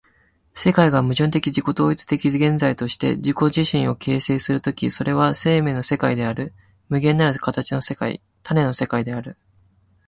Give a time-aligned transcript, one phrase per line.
[0.55, 6.55] 世界が矛盾的自己同一的現在として自己自身を形成する時、それは生命の世界である、
[6.89, 9.37] 無限なる形の世界、種の世界である。